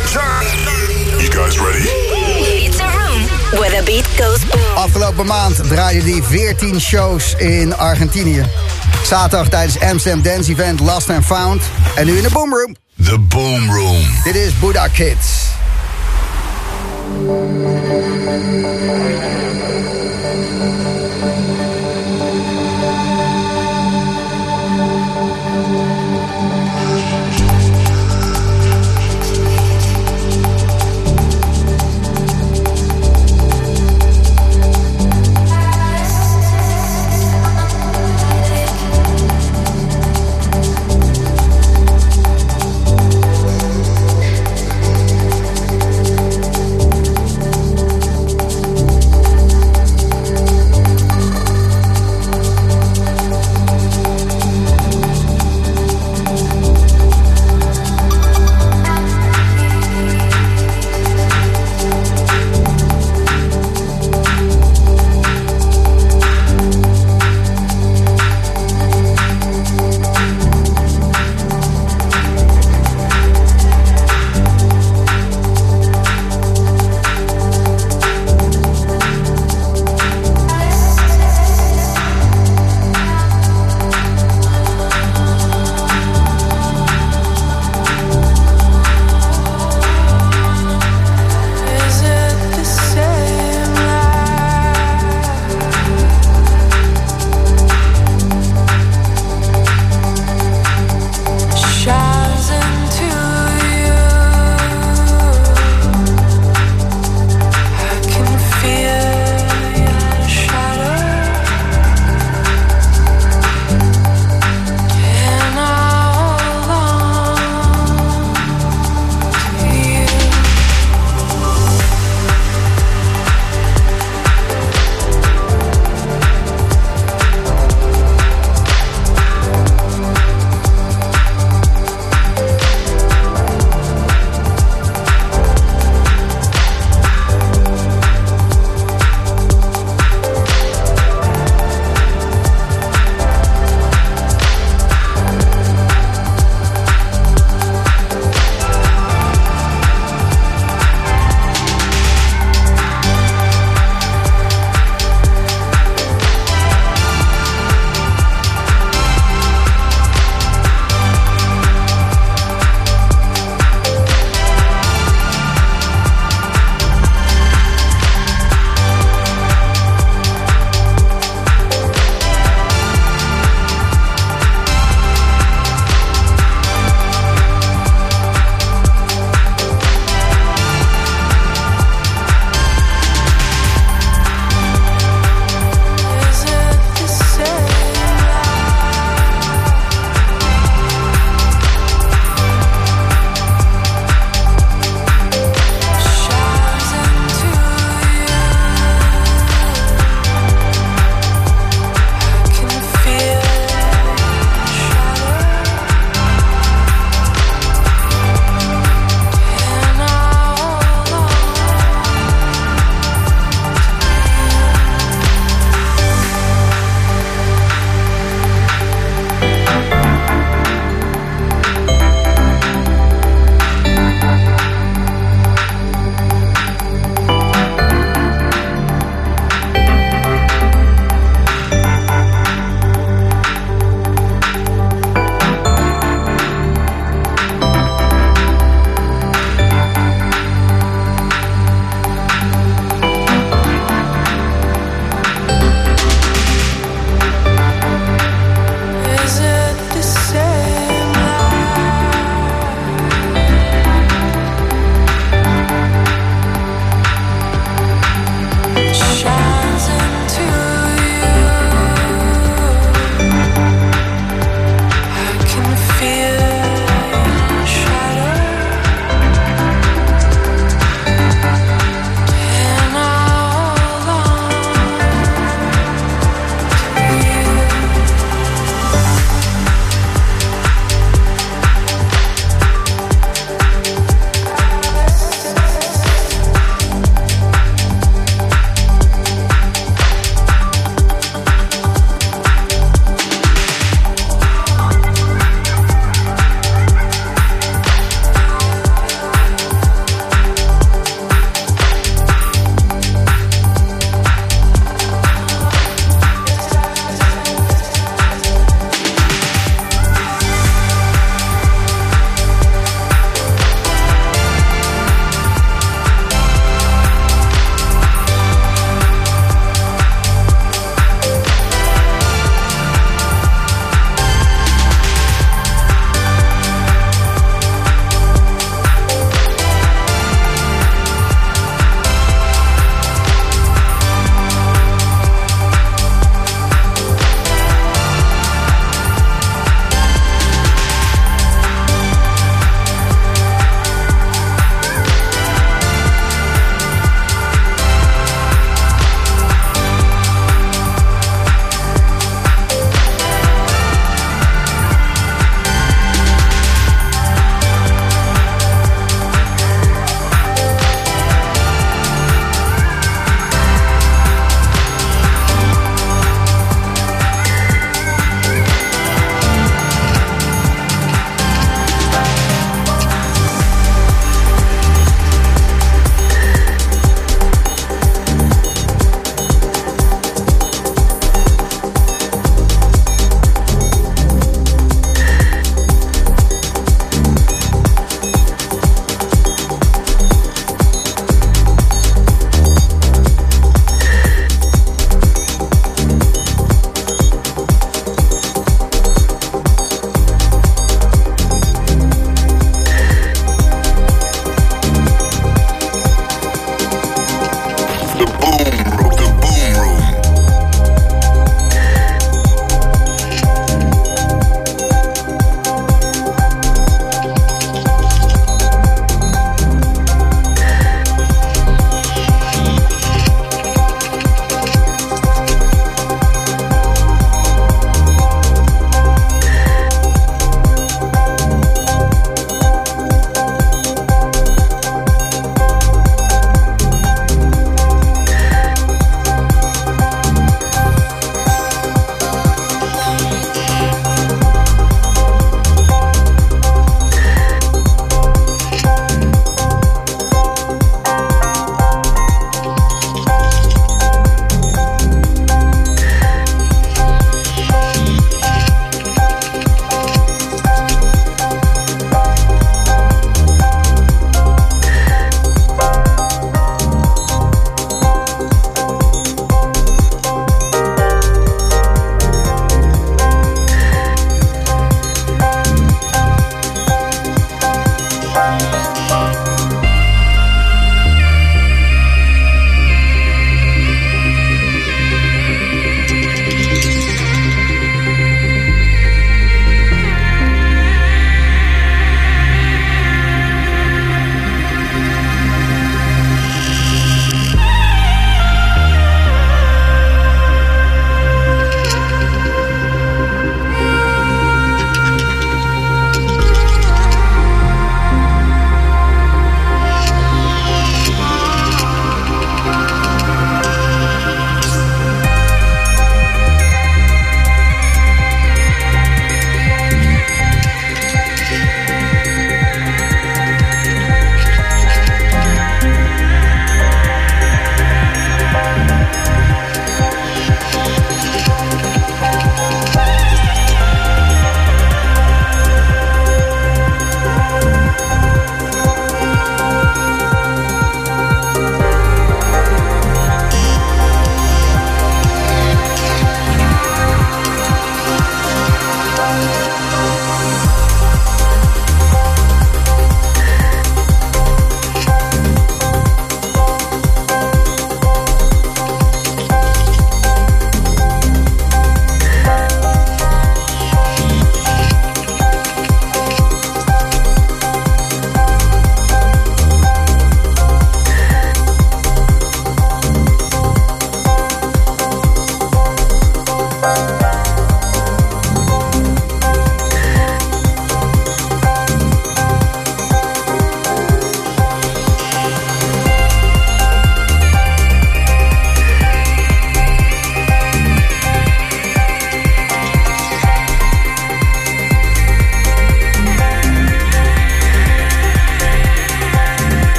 You 0.00 1.28
guys 1.28 1.58
ready? 1.58 1.84
It's 2.64 2.80
a 2.80 2.86
room 2.86 3.22
where 3.58 3.70
the 3.70 3.82
beat 3.84 4.08
goes 4.16 4.44
boom. 4.44 4.76
Afgelopen 4.76 5.26
maand 5.26 5.68
draaide 5.68 6.10
hij 6.10 6.22
14 6.22 6.80
shows 6.80 7.34
in 7.34 7.76
Argentinië. 7.76 8.44
Zaterdag 9.04 9.48
tijdens 9.48 9.80
Amsterdam 9.80 10.22
Dance 10.22 10.50
Event 10.50 10.80
Lost 10.80 11.10
and 11.10 11.24
Found. 11.24 11.62
En 11.94 12.06
nu 12.06 12.16
in 12.16 12.22
de 12.22 12.30
Boom 12.30 12.54
Room. 12.54 12.76
The 13.04 13.18
Boom 13.18 13.70
Room. 13.70 14.02
Dit 14.24 14.34
is 14.34 14.58
Buddha 14.58 14.88
Kids. 14.88 15.48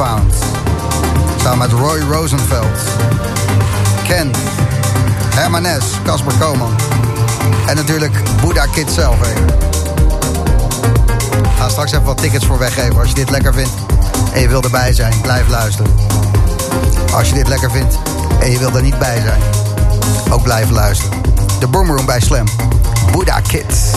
Samen 0.00 1.58
met 1.58 1.72
Roy 1.72 2.00
Rosenfeld, 2.00 2.78
Ken, 4.04 4.30
Herman 5.34 5.64
S, 5.64 5.84
Casper 6.04 6.32
Koman. 6.38 6.72
En 7.66 7.76
natuurlijk 7.76 8.12
Buddha 8.44 8.66
Kid 8.66 8.90
zelf. 8.90 9.16
Hè. 9.20 9.32
Ga 11.58 11.68
straks 11.68 11.92
even 11.92 12.04
wat 12.04 12.16
tickets 12.16 12.46
voor 12.46 12.58
weggeven 12.58 12.98
als 12.98 13.08
je 13.08 13.14
dit 13.14 13.30
lekker 13.30 13.54
vindt. 13.54 13.72
En 14.32 14.40
je 14.40 14.48
wil 14.48 14.62
erbij 14.62 14.92
zijn, 14.92 15.20
blijf 15.22 15.48
luisteren. 15.48 15.92
Als 17.14 17.28
je 17.28 17.34
dit 17.34 17.48
lekker 17.48 17.70
vindt 17.70 17.98
en 18.40 18.50
je 18.50 18.58
wil 18.58 18.76
er 18.76 18.82
niet 18.82 18.98
bij 18.98 19.20
zijn, 19.20 19.40
ook 20.30 20.42
blijf 20.42 20.70
luisteren. 20.70 21.22
De 21.58 21.66
Boomroom 21.66 22.06
bij 22.06 22.20
Slam. 22.20 22.46
Buddha 23.12 23.40
Kids. 23.40 23.90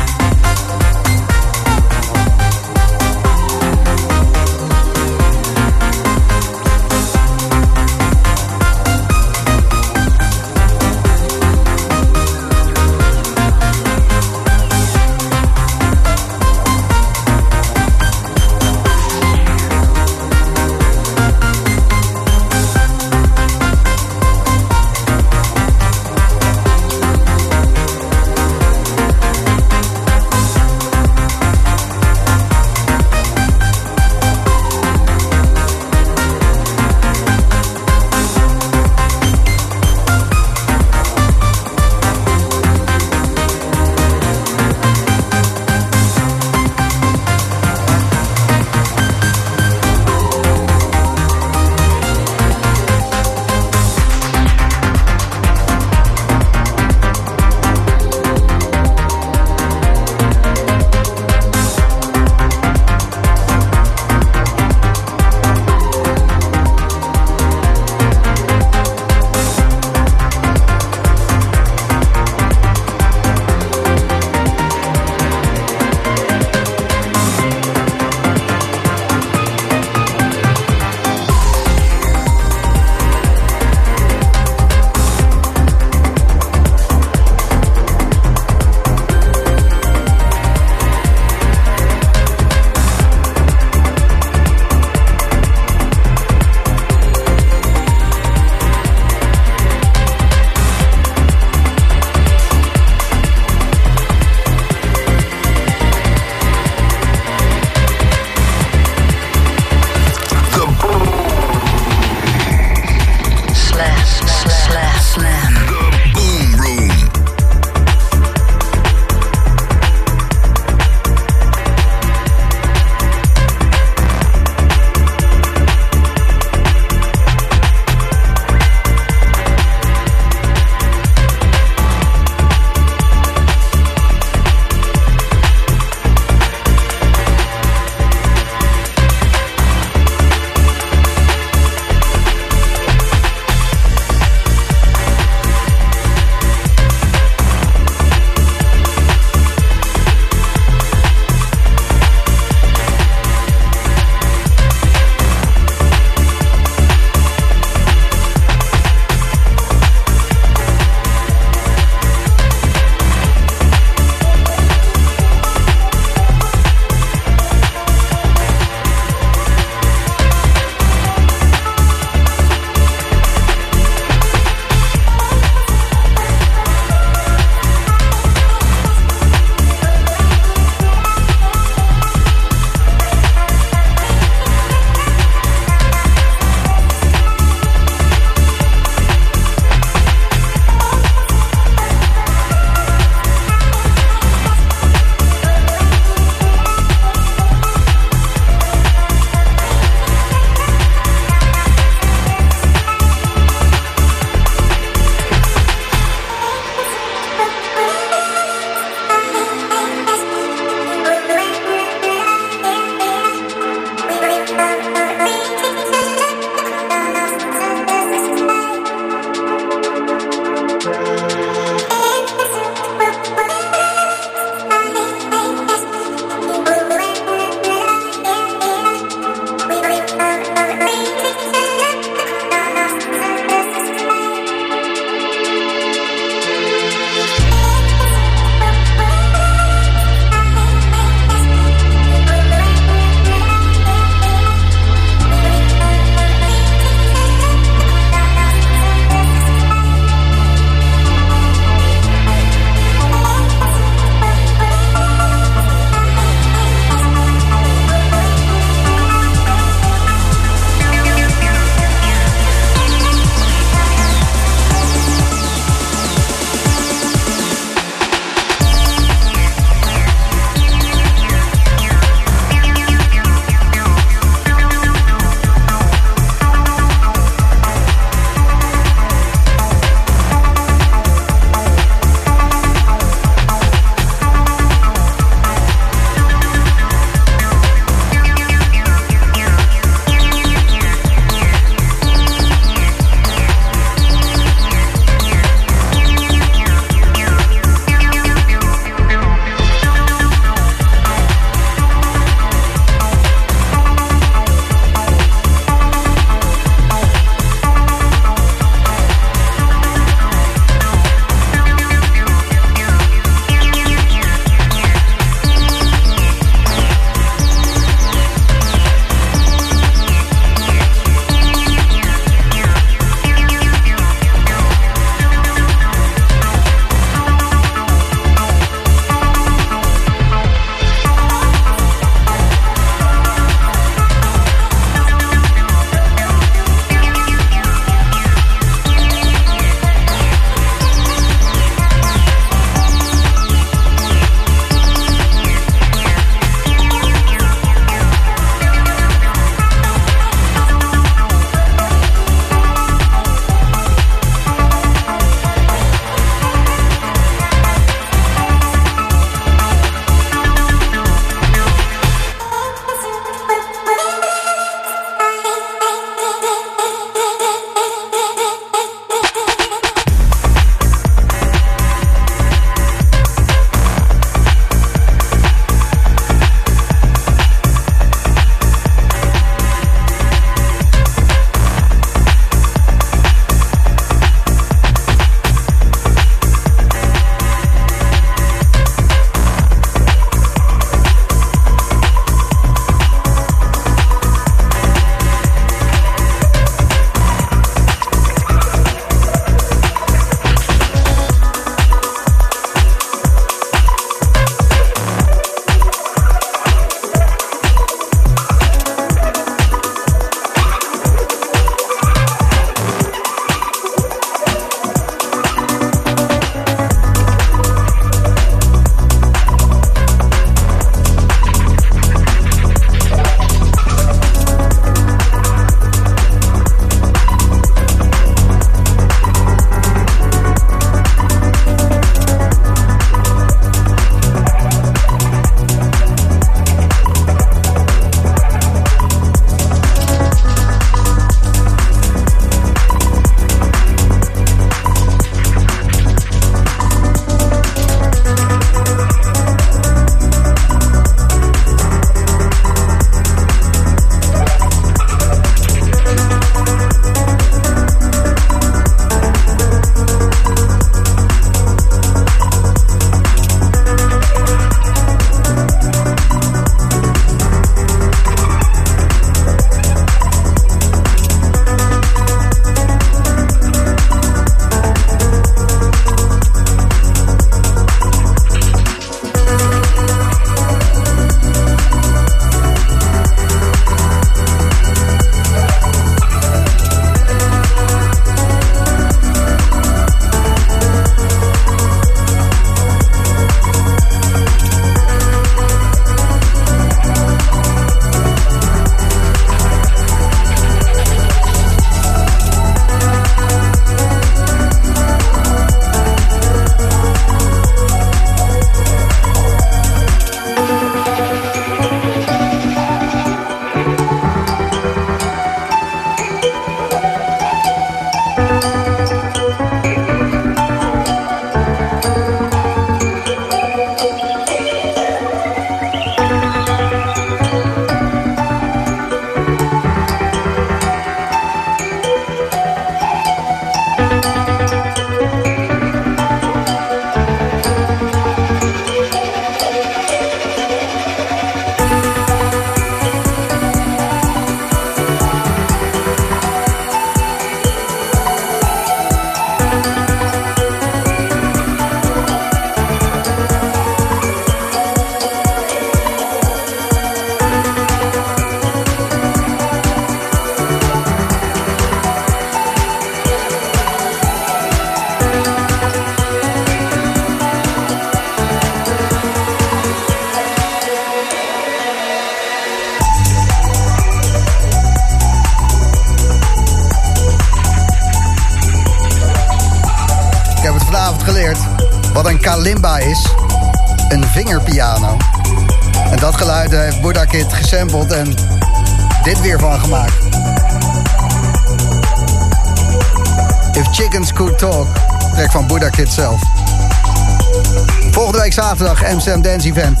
Amsterdam 599.12 599.42
Dance 599.42 599.68
Event. 599.68 600.00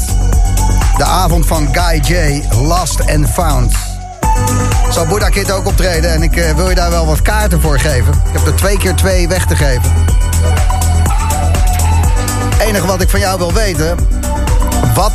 De 0.96 1.04
avond 1.04 1.46
van 1.46 1.68
Guy 1.72 2.00
J, 2.14 2.42
Lost 2.54 3.00
and 3.10 3.28
Found. 3.30 3.74
Zal 4.90 5.06
Buddha 5.06 5.28
Kid 5.28 5.50
ook 5.50 5.66
optreden 5.66 6.12
en 6.12 6.22
ik 6.22 6.36
uh, 6.36 6.50
wil 6.50 6.68
je 6.68 6.74
daar 6.74 6.90
wel 6.90 7.06
wat 7.06 7.22
kaarten 7.22 7.60
voor 7.60 7.78
geven. 7.78 8.12
Ik 8.12 8.32
heb 8.32 8.46
er 8.46 8.54
twee 8.54 8.78
keer 8.78 8.94
twee 8.94 9.28
weg 9.28 9.46
te 9.46 9.56
geven. 9.56 9.92
enige 12.60 12.86
wat 12.86 13.00
ik 13.00 13.08
van 13.08 13.20
jou 13.20 13.38
wil 13.38 13.52
weten... 13.52 13.96
Wat 14.94 15.12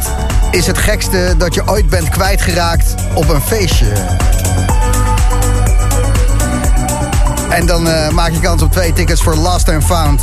is 0.52 0.68
het 0.68 0.78
gekste 0.78 1.36
dat 1.38 1.54
je 1.54 1.68
ooit 1.68 1.90
bent 1.90 2.10
kwijtgeraakt 2.10 2.96
op 3.14 3.30
een 3.30 3.42
feestje? 3.42 3.92
En 7.50 7.66
dan 7.66 7.88
uh, 7.88 8.10
maak 8.10 8.32
je 8.32 8.40
kans 8.40 8.62
op 8.62 8.72
twee 8.72 8.94
tickets 8.94 9.22
voor 9.22 9.36
Lost 9.36 9.70
and 9.70 9.84
Found. 9.84 10.22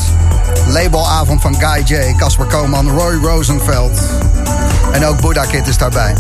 Labelavond 0.67 1.41
van 1.41 1.55
Guy 1.61 1.83
J, 1.85 2.15
Casper 2.17 2.47
Koman, 2.47 2.91
Roy 2.91 3.15
Rosenfeld. 3.15 4.01
En 4.93 5.05
ook 5.05 5.21
Buddha 5.21 5.45
Kid 5.45 5.67
is 5.67 5.79
daarbij. 5.79 6.15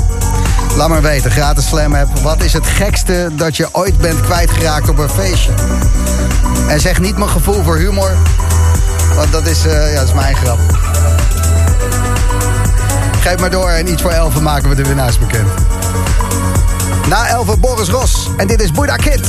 Laat 0.76 0.88
maar 0.88 1.02
weten, 1.02 1.30
gratis 1.30 1.66
slam 1.66 1.94
app. 1.94 2.18
Wat 2.18 2.42
is 2.42 2.52
het 2.52 2.66
gekste 2.66 3.28
dat 3.32 3.56
je 3.56 3.68
ooit 3.72 3.98
bent 3.98 4.20
kwijtgeraakt 4.20 4.88
op 4.88 4.98
een 4.98 5.08
feestje? 5.08 5.52
En 6.68 6.80
zeg 6.80 7.00
niet 7.00 7.16
mijn 7.16 7.30
gevoel 7.30 7.62
voor 7.62 7.76
humor. 7.76 8.16
Want 9.14 9.32
dat 9.32 9.46
is, 9.46 9.66
uh, 9.66 9.92
ja, 9.92 9.98
dat 9.98 10.08
is 10.08 10.14
mijn 10.14 10.36
grap. 10.36 10.58
Geef 13.20 13.38
maar 13.38 13.50
door 13.50 13.68
en 13.68 13.88
iets 13.88 14.02
voor 14.02 14.10
11 14.10 14.40
maken 14.40 14.68
we 14.68 14.74
de 14.74 14.84
winnaars 14.84 15.18
bekend. 15.18 15.48
Na 17.08 17.26
11 17.26 17.58
Boris 17.58 17.88
Ros. 17.88 18.30
En 18.36 18.46
dit 18.46 18.62
is 18.62 18.70
Buddha 18.70 18.96
Kid. 18.96 19.26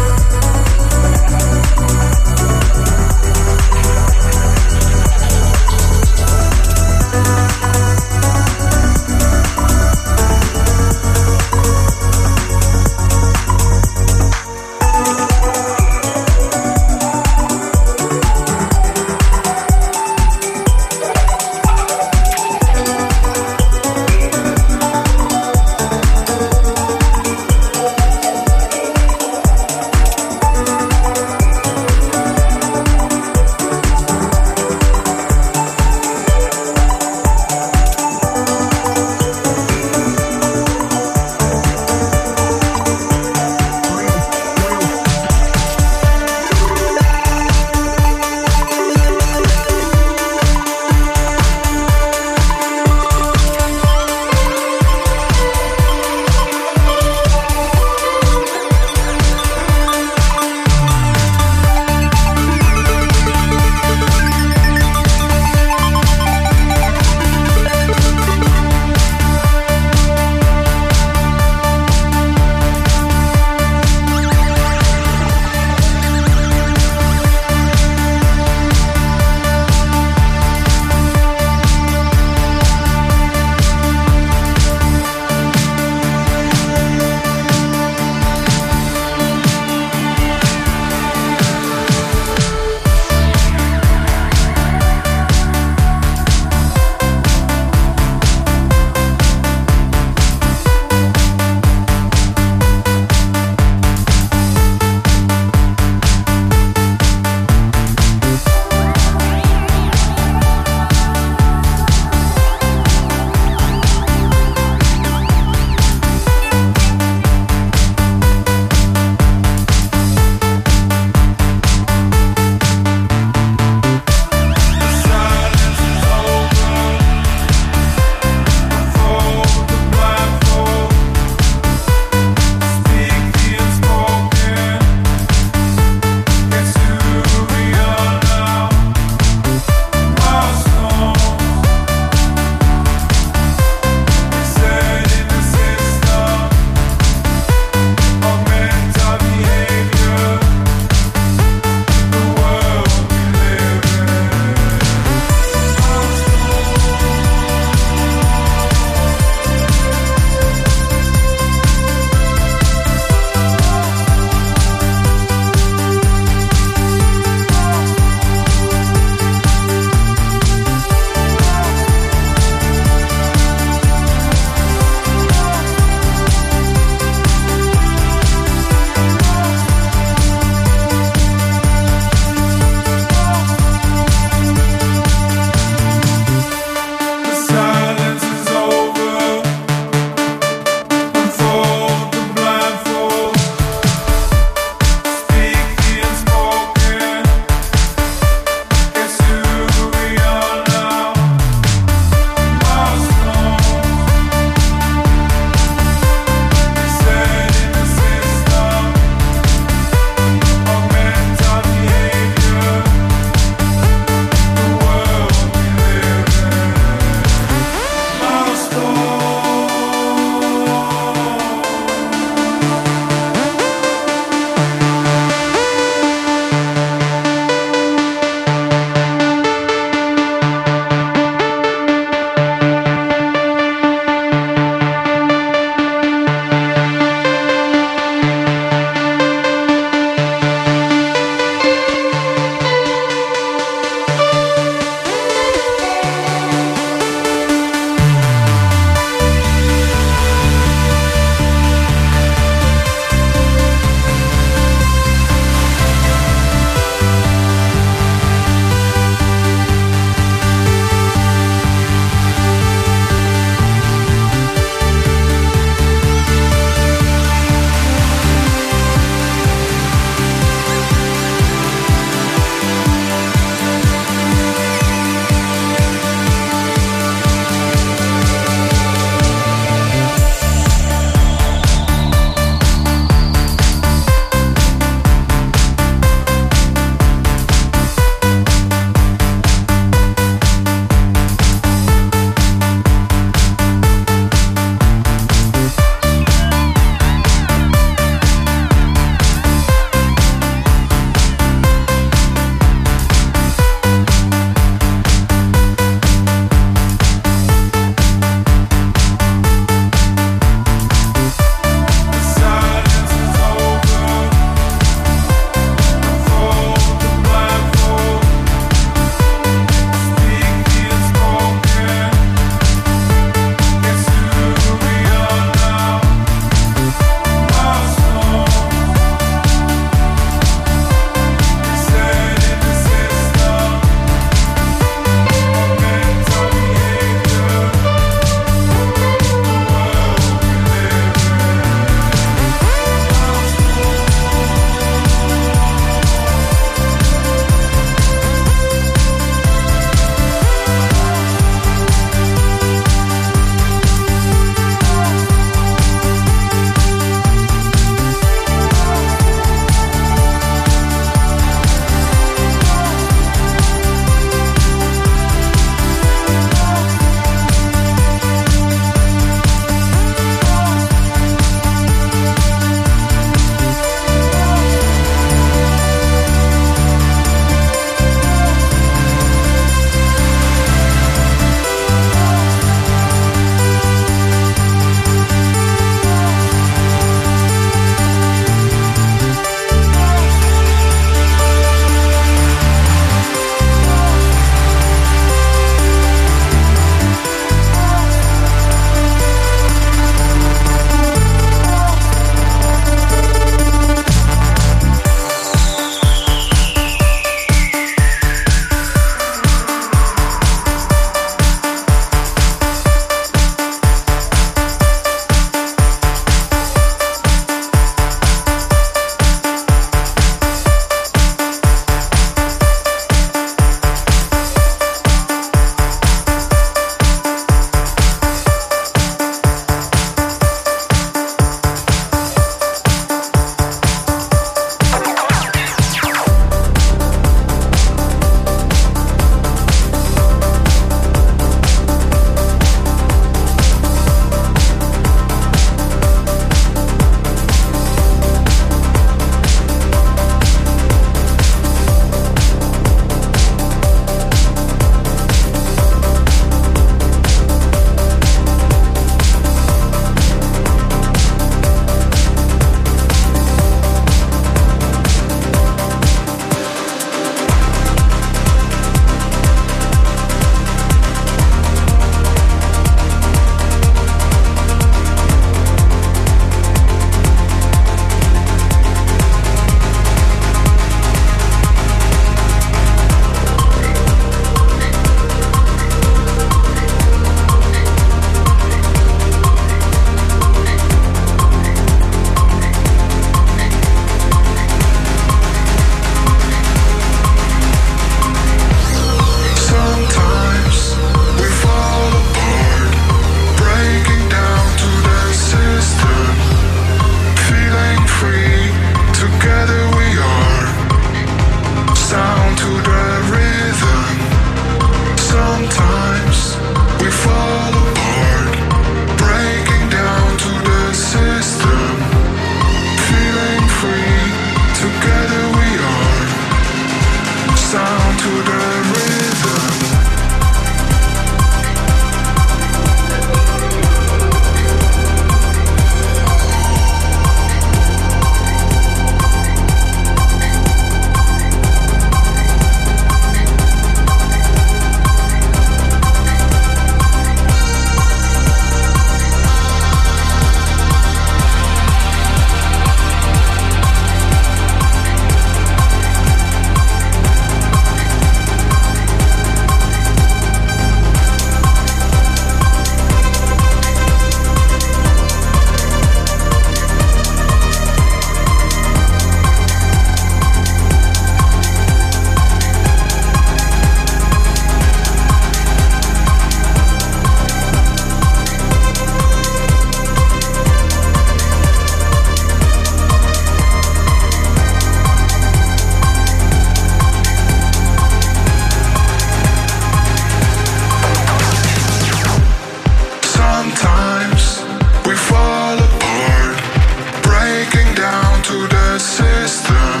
down 597.94 598.42
to 598.42 598.66
the 598.66 598.98
system. 598.98 600.00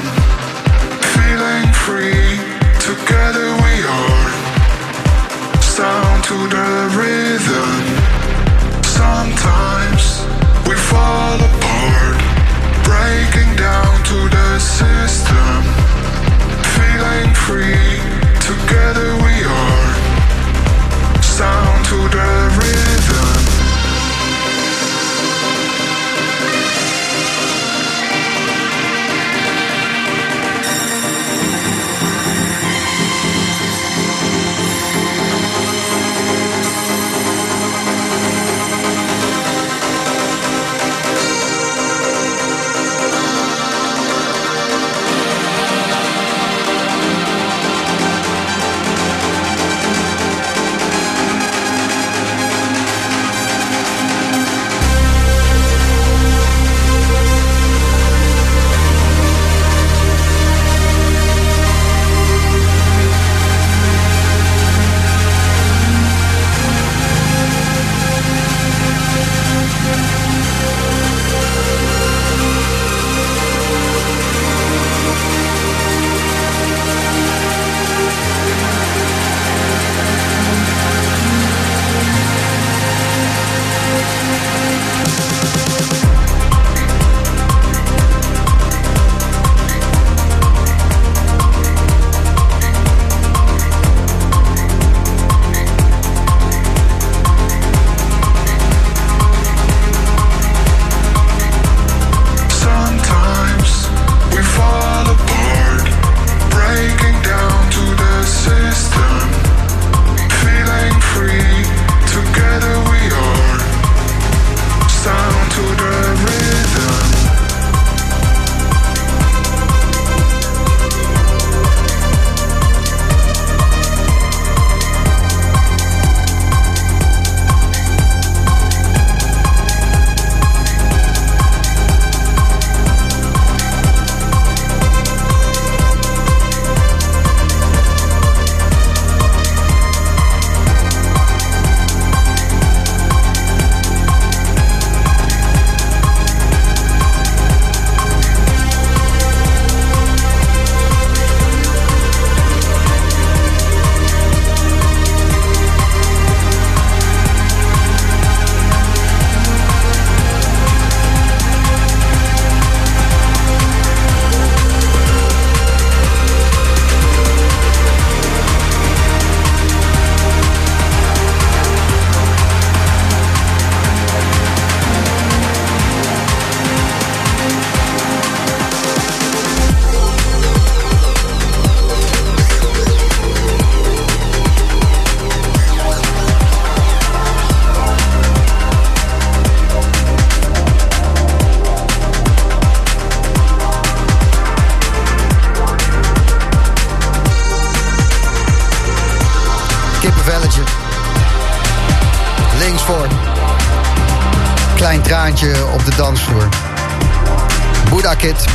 Feeling 1.14 1.68
free, 1.84 2.38
together 2.80 3.48
we 3.64 3.74
are. 3.84 4.30
Sound 5.60 6.24
to 6.24 6.38
the 6.56 6.70
rhythm. 6.96 7.82
Sometimes 8.82 10.24
we 10.68 10.74
fall 10.74 11.38
apart, 11.50 12.20
breaking 12.84 13.52
down 13.56 13.94
to 14.04 14.28
the 14.36 14.58
system. 14.58 15.62
Feeling 16.76 17.34
free. 17.34 17.95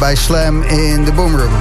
bij 0.01 0.15
Slam 0.15 0.61
in 0.61 1.03
de 1.03 1.11
Boomroom. 1.13 1.53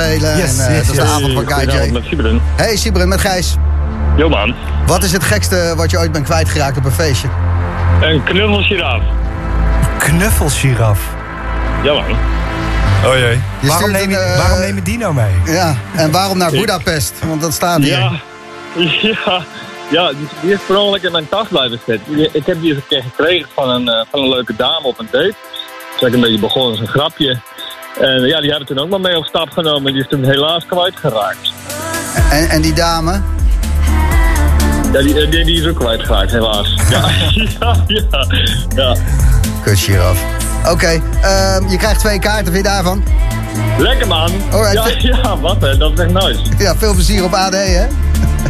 Spelen. 0.00 0.36
Yes, 0.36 0.58
en, 0.58 0.66
eh, 0.66 0.76
yes, 0.76 0.86
dat 0.86 0.94
is 0.94 1.00
de 1.00 1.06
yes. 1.06 1.10
avond 1.12 1.32
van 1.32 1.46
Guy 1.52 1.90
met 1.92 2.04
Sibren. 2.04 2.40
Hey 2.56 2.76
Sibren 2.76 3.08
met 3.08 3.20
Gijs. 3.20 3.56
Yo 4.16 4.28
man, 4.28 4.54
Wat 4.86 5.02
is 5.02 5.12
het 5.12 5.24
gekste 5.24 5.72
wat 5.76 5.90
je 5.90 5.98
ooit 5.98 6.12
bent 6.12 6.24
kwijtgeraakt 6.24 6.76
op 6.76 6.84
een 6.84 6.92
feestje? 6.92 7.28
een 8.00 8.22
knuffelgiraaf. 8.24 9.02
Knuffelgiraf. 9.98 11.00
Ja 11.82 11.92
man. 11.92 12.04
Oh 13.04 13.14
jee. 13.18 13.40
Je 13.60 13.68
Waarom 13.68 13.90
neem, 13.90 14.10
je, 14.10 14.16
een, 14.16 14.22
eh, 14.32 14.38
waarom 14.38 14.58
neem 14.58 14.74
je 14.74 14.82
die 14.82 14.98
nou 14.98 15.14
mee? 15.14 15.32
Ja, 15.54 15.74
en 15.96 16.10
waarom 16.10 16.38
naar 16.38 16.50
Budapest? 16.50 17.12
Want 17.26 17.40
dat 17.40 17.52
staat 17.52 17.78
hier. 17.82 17.98
Ja, 17.98 18.12
ja, 19.26 19.42
ja, 19.90 20.12
die- 20.40 20.52
is 20.52 20.58
per 20.66 20.76
ongeluk 20.78 21.02
in 21.02 21.12
mijn 21.12 21.28
tas 21.28 21.46
blijven 21.48 21.80
zitten. 21.86 22.34
Ik 22.34 22.46
heb 22.46 22.60
die 22.60 22.68
eens 22.74 22.78
een 22.82 22.88
keer 22.88 23.02
gekregen 23.02 23.48
van 23.54 23.68
een, 23.70 23.88
eh, 23.88 24.00
van 24.10 24.20
een 24.20 24.28
leuke 24.28 24.56
dame 24.56 24.86
op 24.86 24.98
een 24.98 25.08
date. 25.10 25.34
Dus 25.98 26.08
ik 26.08 26.14
een 26.14 26.20
beetje 26.20 26.38
begonnen 26.38 26.70
als 26.70 26.80
een 26.80 26.88
grapje. 26.88 27.40
En 28.00 28.26
ja, 28.26 28.40
die 28.40 28.50
hebben 28.50 28.66
toen 28.66 28.78
ook 28.78 28.88
maar 28.88 29.00
mee 29.00 29.16
op 29.16 29.24
stap 29.24 29.50
genomen. 29.50 29.92
Die 29.92 30.02
is 30.02 30.08
toen 30.08 30.24
helaas 30.24 30.66
kwijtgeraakt. 30.66 31.52
En, 32.30 32.48
en 32.48 32.62
die 32.62 32.72
dame? 32.72 33.20
Ja, 34.92 35.02
die, 35.02 35.14
die, 35.28 35.44
die 35.44 35.60
is 35.60 35.68
ook 35.68 35.78
kwijtgeraakt, 35.78 36.30
helaas. 36.30 36.74
Ja, 36.90 37.08
ja, 37.86 38.26
ja. 38.76 38.96
ja. 39.64 40.12
Oké, 40.70 41.00
ehm, 41.22 41.68
je 41.68 41.76
krijgt 41.76 42.00
twee 42.00 42.18
kaarten. 42.18 42.52
Vind 42.52 42.56
je 42.56 42.72
daarvan? 42.72 43.04
Lekker 43.78 44.06
man. 44.06 44.30
Alright. 44.52 45.02
Ja, 45.02 45.16
ja, 45.22 45.38
wat 45.38 45.60
hè, 45.60 45.76
dat 45.76 45.92
is 45.92 45.98
echt 45.98 46.12
nice. 46.12 46.40
Ja, 46.58 46.76
veel 46.76 46.94
plezier 46.94 47.24
op 47.24 47.32
AD, 47.32 47.54
hè? 47.54 47.86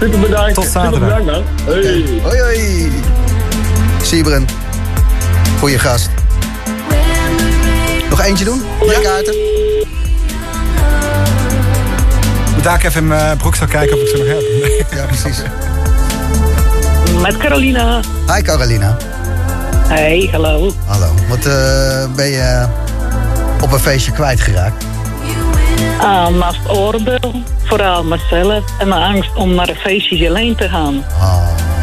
Super 0.01 0.20
bedankt. 0.20 0.55
Tot 0.55 0.64
Super 0.64 0.80
zaterdag. 0.80 1.18
bedankt 1.18 1.47
man. 1.66 1.74
Hey. 1.74 2.05
Hoi, 2.22 2.40
hoi. 2.40 2.92
Sibren, 4.03 4.47
goeie 5.59 5.78
gast. 5.78 6.24
Eentje 8.25 8.45
doen? 8.45 8.62
Twee 8.81 9.01
kaarten? 9.01 9.35
Moet 12.55 12.64
daar 12.64 12.85
even 12.85 13.01
in 13.01 13.09
mijn 13.09 13.37
broekzak 13.37 13.70
kijken 13.70 13.97
of 13.97 14.03
ik 14.03 14.09
ze 14.09 14.16
nog 14.16 14.27
heb. 14.27 14.43
Ja, 14.99 15.05
precies. 15.07 15.43
Met 17.20 17.37
Carolina. 17.37 18.01
Hi 18.35 18.43
Carolina. 18.43 18.97
Hey, 19.89 20.29
hallo. 20.33 20.72
Hallo. 20.87 21.14
Wat 21.29 21.47
eh, 21.47 22.14
ben 22.14 22.27
je 22.27 22.66
op 23.61 23.72
een 23.72 23.79
feestje 23.79 24.12
kwijtgeraakt? 24.12 24.85
Ah, 26.01 26.29
naast 26.29 26.68
oorbel, 26.68 27.43
vooral 27.64 28.05
mezelf 28.05 28.64
en 28.79 28.89
mijn 28.89 29.03
angst 29.03 29.35
om 29.35 29.55
naar 29.55 29.68
een 29.68 29.77
feestje 29.77 30.29
alleen 30.29 30.57
te 30.57 30.68
gaan. 30.68 31.05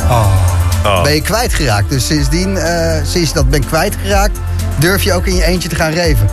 Oh. 0.09 1.03
Ben 1.03 1.13
je 1.13 1.21
kwijtgeraakt? 1.21 1.89
Dus 1.89 2.05
sindsdien, 2.05 2.57
eh, 2.57 3.03
sinds 3.03 3.29
je 3.29 3.35
dat 3.35 3.49
bent 3.49 3.65
kwijtgeraakt, 3.65 4.39
durf 4.79 5.03
je 5.03 5.13
ook 5.13 5.25
in 5.25 5.35
je 5.35 5.43
eentje 5.43 5.69
te 5.69 5.75
gaan 5.75 5.91
reven? 5.91 6.29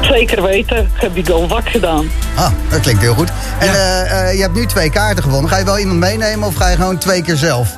Zeker 0.00 0.42
weten, 0.42 0.78
ik 0.78 1.00
heb 1.00 1.14
die 1.14 1.26
goal 1.26 1.48
wak 1.48 1.68
gedaan. 1.68 2.10
Ah, 2.34 2.50
dat 2.68 2.80
klinkt 2.80 3.00
heel 3.00 3.14
goed. 3.14 3.28
En 3.58 3.68
eh, 3.68 4.28
eh, 4.28 4.34
je 4.34 4.42
hebt 4.42 4.54
nu 4.54 4.66
twee 4.66 4.90
kaarten 4.90 5.22
gewonnen. 5.22 5.50
Ga 5.50 5.56
je 5.58 5.64
wel 5.64 5.78
iemand 5.78 5.98
meenemen 5.98 6.48
of 6.48 6.54
ga 6.54 6.68
je 6.68 6.76
gewoon 6.76 6.98
twee 6.98 7.22
keer 7.22 7.36
zelf? 7.36 7.76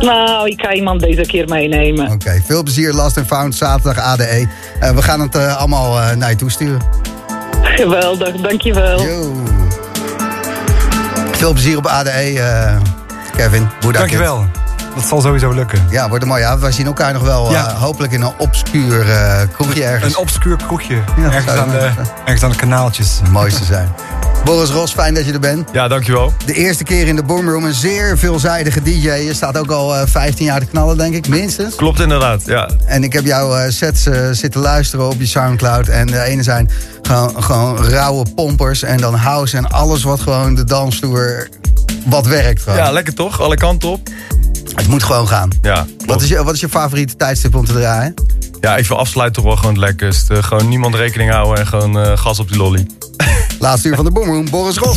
Nou, 0.00 0.48
ik 0.48 0.60
ga 0.60 0.72
iemand 0.72 1.00
deze 1.00 1.22
keer 1.22 1.48
meenemen. 1.48 2.10
Oké, 2.10 2.42
veel 2.44 2.62
plezier. 2.62 2.92
Last 2.92 3.16
and 3.16 3.26
Found, 3.26 3.54
zaterdag 3.54 4.04
ADE. 4.04 4.48
Eh, 4.80 4.90
we 4.90 5.02
gaan 5.02 5.20
het 5.20 5.36
allemaal 5.36 6.00
eh, 6.00 6.16
naar 6.16 6.30
je 6.30 6.36
toe 6.36 6.50
sturen. 6.50 6.80
Geweldig, 7.62 8.36
dankjewel. 8.36 9.02
Yo. 9.02 9.32
Veel 11.32 11.52
plezier 11.52 11.76
op 11.76 11.86
ADE, 11.86 12.10
eh, 12.10 12.76
Kevin. 13.36 13.68
Boeddha 13.80 14.00
Dankjewel. 14.00 14.46
Dat 14.98 15.06
zal 15.06 15.20
sowieso 15.20 15.50
lukken. 15.52 15.86
Ja, 15.90 16.08
wordt 16.08 16.22
er 16.22 16.28
mooi. 16.30 16.40
Ja, 16.42 16.58
we 16.58 16.72
zien 16.72 16.86
elkaar 16.86 17.12
nog 17.12 17.22
wel 17.22 17.50
Ja. 17.50 17.66
eh, 17.68 17.80
hopelijk 17.82 18.12
in 18.12 18.22
een 18.22 18.32
obscuur 18.38 19.10
eh, 19.10 19.40
kroegje 19.52 19.84
ergens. 19.84 20.12
Een 20.14 20.18
obscuur 20.20 20.56
kroegje. 20.56 20.94
Ja, 21.16 21.32
ergens, 21.32 21.56
aan 21.58 21.70
de, 21.70 21.90
ergens 22.24 22.42
aan 22.42 22.50
de 22.50 22.56
kanaaltjes. 22.56 23.18
Het 23.22 23.30
mooiste 23.30 23.64
zijn. 23.64 23.88
Boris 24.44 24.70
Ros, 24.70 24.92
fijn 24.92 25.14
dat 25.14 25.24
je 25.26 25.32
er 25.32 25.40
bent. 25.40 25.68
Ja, 25.72 25.88
dankjewel. 25.88 26.32
De 26.46 26.52
eerste 26.54 26.84
keer 26.84 27.06
in 27.06 27.16
de 27.16 27.22
Boomroom. 27.22 27.64
Een 27.64 27.74
zeer 27.74 28.18
veelzijdige 28.18 28.82
DJ. 28.82 29.10
Je 29.10 29.34
staat 29.34 29.58
ook 29.58 29.70
al 29.70 29.96
eh, 29.96 30.06
15 30.06 30.44
jaar 30.44 30.60
te 30.60 30.66
knallen, 30.66 30.96
denk 30.96 31.14
ik, 31.14 31.28
minstens. 31.28 31.74
Klopt 31.74 32.00
inderdaad, 32.00 32.42
ja. 32.46 32.68
En 32.86 33.04
ik 33.04 33.12
heb 33.12 33.24
jouw 33.24 33.56
eh, 33.56 33.70
sets 33.70 34.06
eh, 34.06 34.20
zitten 34.32 34.60
luisteren 34.60 35.06
op 35.08 35.14
je 35.18 35.26
Soundcloud. 35.26 35.88
En 35.88 36.06
de 36.06 36.22
ene 36.22 36.42
zijn 36.42 36.70
gewoon, 37.02 37.42
gewoon 37.42 37.84
rauwe 37.84 38.24
pompers. 38.34 38.82
En 38.82 38.96
dan 38.96 39.14
house 39.14 39.56
en 39.56 39.68
alles 39.70 40.02
wat 40.02 40.20
gewoon 40.20 40.54
de 40.54 40.64
dansvloer 40.64 41.48
wat 42.08 42.26
werkt. 42.26 42.62
Gewoon. 42.62 42.78
Ja, 42.78 42.90
lekker 42.90 43.14
toch? 43.14 43.40
Alle 43.40 43.56
kanten 43.56 43.88
op. 43.88 44.08
Het 44.74 44.88
moet 44.88 45.02
gewoon 45.02 45.28
gaan. 45.28 45.50
Ja. 45.62 45.86
Wat 46.06 46.22
is, 46.22 46.28
je, 46.28 46.44
wat 46.44 46.54
is 46.54 46.60
je 46.60 46.68
favoriete 46.68 47.16
tijdstip 47.16 47.54
om 47.54 47.64
te 47.64 47.72
draaien? 47.72 48.14
Ja, 48.60 48.76
ik 48.76 48.86
wil 48.86 48.98
afsluiten 48.98 49.42
toch 49.42 49.52
wel 49.52 49.56
gewoon 49.60 49.74
het 49.74 49.84
lekkerst. 49.84 50.30
Eh, 50.30 50.42
gewoon 50.42 50.68
niemand 50.68 50.94
rekening 50.94 51.30
houden 51.30 51.58
en 51.58 51.66
gewoon 51.66 51.98
eh, 51.98 52.16
gas 52.16 52.38
op 52.38 52.48
die 52.48 52.56
lolly. 52.56 52.86
Laatste 53.58 53.88
uur 53.88 53.96
van 53.96 54.04
de 54.04 54.10
Boomroom, 54.10 54.50
Boris 54.50 54.76
Ros. 54.76 54.96